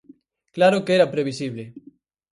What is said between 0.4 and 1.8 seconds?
Claro que era previsible.